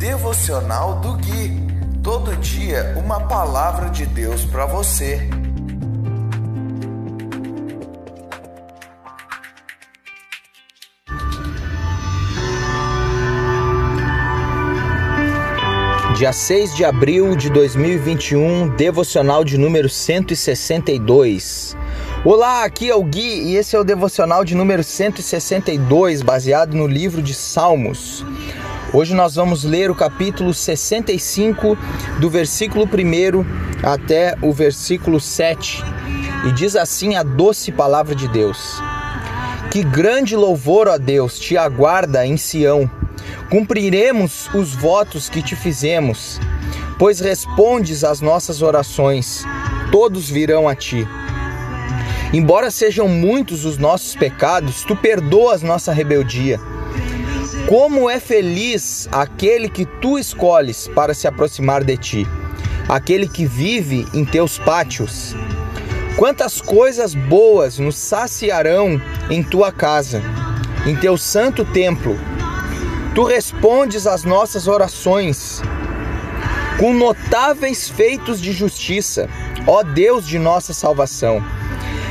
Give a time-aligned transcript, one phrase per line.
[0.00, 1.60] Devocional do Gui.
[2.02, 5.28] Todo dia uma palavra de Deus para você.
[16.16, 21.76] Dia 6 de abril de 2021, devocional de número 162.
[22.24, 26.86] Olá, aqui é o Gui e esse é o devocional de número 162, baseado no
[26.86, 28.24] livro de Salmos.
[28.92, 31.78] Hoje nós vamos ler o capítulo 65,
[32.18, 35.80] do versículo 1 até o versículo 7.
[36.48, 38.82] E diz assim a doce palavra de Deus:
[39.70, 42.90] Que grande louvor, ó Deus, te aguarda em Sião.
[43.48, 46.40] Cumpriremos os votos que te fizemos,
[46.98, 49.44] pois respondes às nossas orações.
[49.92, 51.06] Todos virão a ti.
[52.32, 56.58] Embora sejam muitos os nossos pecados, tu perdoas nossa rebeldia.
[57.68, 62.26] Como é feliz aquele que tu escolhes para se aproximar de ti,
[62.88, 65.36] aquele que vive em teus pátios.
[66.16, 70.20] Quantas coisas boas nos saciarão em tua casa,
[70.86, 72.18] em teu santo templo.
[73.14, 75.62] Tu respondes às nossas orações
[76.78, 79.28] com notáveis feitos de justiça,
[79.66, 81.44] ó Deus de nossa salvação.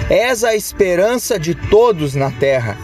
[0.09, 2.77] És a esperança de todos na terra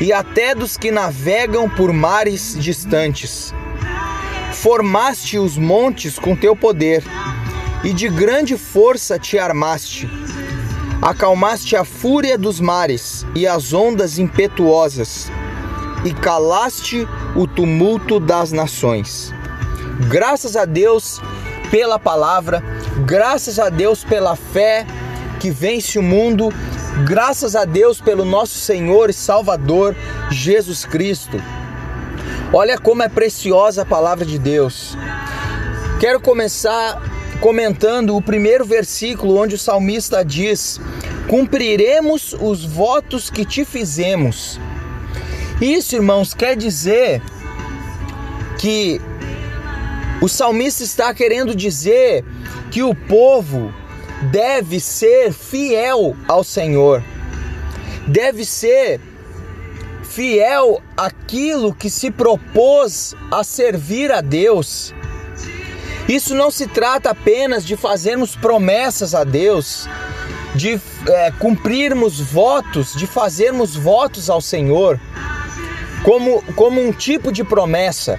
[0.00, 3.54] e até dos que navegam por mares distantes.
[4.52, 7.04] Formaste os montes com teu poder
[7.84, 10.08] e de grande força te armaste.
[11.02, 15.30] Acalmaste a fúria dos mares e as ondas impetuosas,
[16.04, 19.32] e calaste o tumulto das nações.
[20.10, 21.20] Graças a Deus
[21.70, 22.62] pela palavra,
[23.06, 24.86] graças a Deus pela fé
[25.38, 26.52] que vence o mundo,
[27.06, 29.96] graças a Deus pelo nosso Senhor e Salvador
[30.30, 31.36] Jesus Cristo.
[32.52, 34.96] Olha como é preciosa a palavra de Deus.
[36.00, 37.00] Quero começar
[37.40, 40.80] comentando o primeiro versículo onde o salmista diz:
[41.28, 44.58] Cumpriremos os votos que te fizemos.
[45.60, 47.22] Isso, irmãos, quer dizer
[48.58, 49.00] que
[50.20, 52.24] o salmista está querendo dizer
[52.70, 53.72] que o povo
[54.22, 57.02] deve ser fiel ao Senhor,
[58.06, 59.00] deve ser
[60.02, 64.92] fiel àquilo que se propôs a servir a Deus.
[66.08, 69.88] Isso não se trata apenas de fazermos promessas a Deus,
[70.54, 75.00] de é, cumprirmos votos, de fazermos votos ao Senhor,
[76.02, 78.18] como, como um tipo de promessa,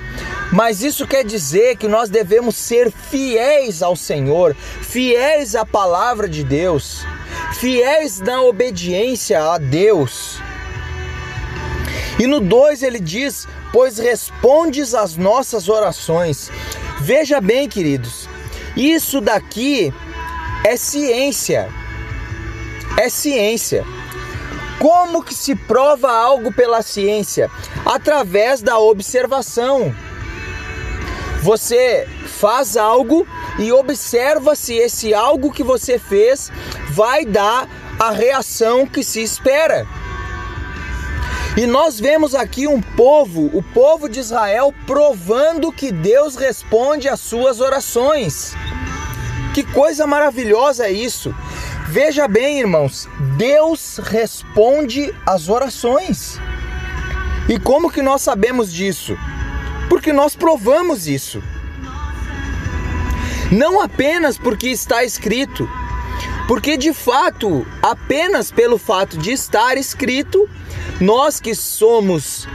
[0.51, 6.43] mas isso quer dizer que nós devemos ser fiéis ao Senhor, fiéis à palavra de
[6.43, 7.05] Deus,
[7.53, 10.39] fiéis na obediência a Deus.
[12.19, 16.51] E no 2 ele diz: Pois respondes às nossas orações.
[16.99, 18.29] Veja bem, queridos,
[18.75, 19.91] isso daqui
[20.63, 21.69] é ciência.
[22.97, 23.85] É ciência.
[24.79, 27.49] Como que se prova algo pela ciência?
[27.85, 29.93] Através da observação.
[31.41, 33.27] Você faz algo
[33.59, 36.51] e observa se esse algo que você fez
[36.89, 37.67] vai dar
[37.99, 39.87] a reação que se espera.
[41.57, 47.19] E nós vemos aqui um povo, o povo de Israel, provando que Deus responde às
[47.19, 48.55] suas orações.
[49.53, 51.35] Que coisa maravilhosa é isso!
[51.91, 53.07] Veja bem, irmãos,
[53.37, 56.39] Deus responde às orações.
[57.47, 59.17] E como que nós sabemos disso?
[59.91, 61.43] porque nós provamos isso.
[63.51, 65.69] Não apenas porque está escrito,
[66.47, 70.49] porque de fato, apenas pelo fato de estar escrito,
[71.01, 72.47] nós que somos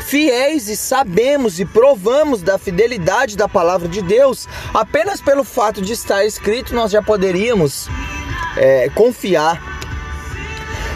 [0.00, 5.92] fiéis e sabemos e provamos da fidelidade da palavra de Deus, apenas pelo fato de
[5.92, 7.88] estar escrito, nós já poderíamos
[8.56, 9.60] é, confiar.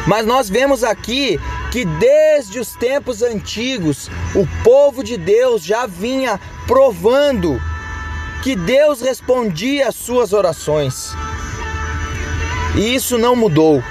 [0.07, 6.39] Mas nós vemos aqui que desde os tempos antigos o povo de Deus já vinha
[6.67, 7.61] provando
[8.43, 11.15] que Deus respondia às suas orações.
[12.77, 13.83] E isso não mudou.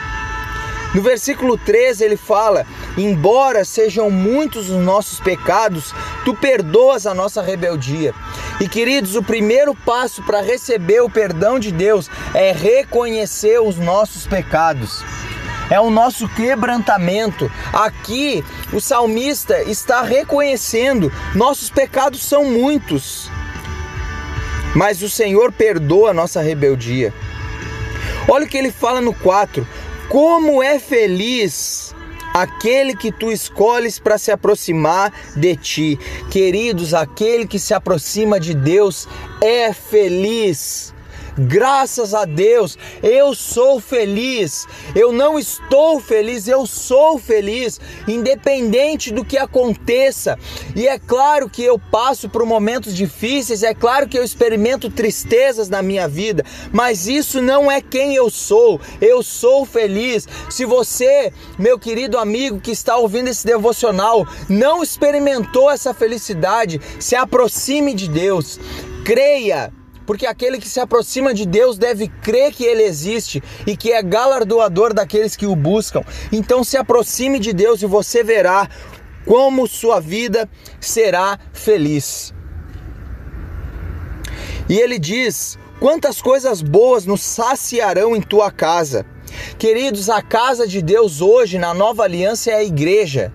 [0.93, 2.65] No versículo 13 ele fala:
[2.95, 5.93] Embora sejam muitos os nossos pecados,
[6.23, 8.13] tu perdoas a nossa rebeldia.
[8.59, 14.25] E queridos, o primeiro passo para receber o perdão de Deus é reconhecer os nossos
[14.25, 15.03] pecados
[15.69, 17.51] é o nosso quebrantamento.
[17.71, 23.31] Aqui o salmista está reconhecendo: nossos pecados são muitos,
[24.75, 27.13] mas o Senhor perdoa a nossa rebeldia.
[28.27, 29.67] Olha o que ele fala no 4:
[30.09, 31.95] como é feliz
[32.33, 35.99] aquele que tu escolhes para se aproximar de ti.
[36.31, 39.07] Queridos, aquele que se aproxima de Deus
[39.41, 40.93] é feliz.
[41.37, 44.67] Graças a Deus, eu sou feliz.
[44.95, 50.37] Eu não estou feliz, eu sou feliz, independente do que aconteça.
[50.75, 55.69] E é claro que eu passo por momentos difíceis, é claro que eu experimento tristezas
[55.69, 58.79] na minha vida, mas isso não é quem eu sou.
[59.01, 60.27] Eu sou feliz.
[60.49, 67.15] Se você, meu querido amigo que está ouvindo esse devocional, não experimentou essa felicidade, se
[67.15, 68.59] aproxime de Deus.
[69.03, 69.73] Creia
[70.05, 74.01] porque aquele que se aproxima de Deus deve crer que ele existe e que é
[74.01, 76.03] galardoador daqueles que o buscam.
[76.31, 78.69] Então se aproxime de Deus e você verá
[79.25, 82.33] como sua vida será feliz.
[84.69, 89.05] E ele diz: Quantas coisas boas nos saciarão em tua casa.
[89.57, 93.33] Queridos, a casa de Deus hoje na nova aliança é a igreja.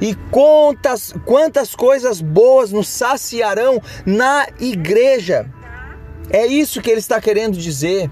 [0.00, 5.48] E quantas, quantas coisas boas nos saciarão na igreja.
[6.32, 8.10] É isso que ele está querendo dizer.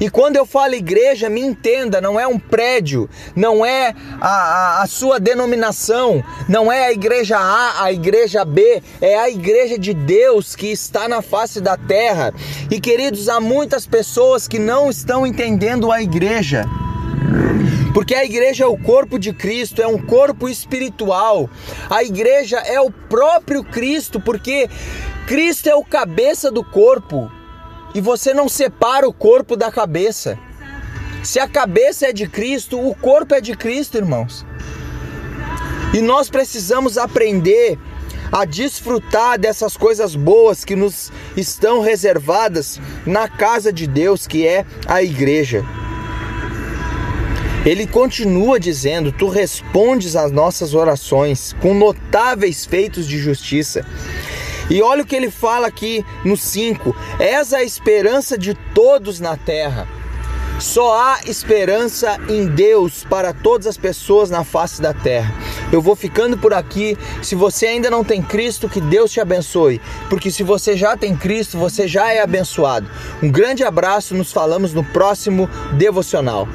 [0.00, 4.82] E quando eu falo igreja, me entenda, não é um prédio, não é a, a,
[4.82, 9.92] a, sua denominação, não é a igreja A, a igreja B, é a igreja de
[9.92, 12.32] Deus que está na face da terra.
[12.70, 16.64] E queridos, há muitas pessoas que não estão entendendo a igreja.
[17.92, 21.50] Porque a igreja é o corpo de Cristo, é um corpo espiritual.
[21.90, 24.70] A igreja é o próprio Cristo, porque
[25.26, 27.30] Cristo é o cabeça do corpo
[27.94, 30.38] e você não separa o corpo da cabeça.
[31.22, 34.46] Se a cabeça é de Cristo, o corpo é de Cristo, irmãos.
[35.92, 37.78] E nós precisamos aprender
[38.30, 44.66] a desfrutar dessas coisas boas que nos estão reservadas na casa de Deus, que é
[44.86, 45.64] a igreja.
[47.64, 53.84] Ele continua dizendo: Tu respondes às nossas orações com notáveis feitos de justiça.
[54.70, 59.36] E olha o que ele fala aqui no 5: És a esperança de todos na
[59.36, 59.88] terra.
[60.58, 65.32] Só há esperança em Deus para todas as pessoas na face da terra.
[65.70, 66.98] Eu vou ficando por aqui.
[67.22, 69.80] Se você ainda não tem Cristo, que Deus te abençoe.
[70.10, 72.90] Porque se você já tem Cristo, você já é abençoado.
[73.22, 76.48] Um grande abraço, nos falamos no próximo devocional.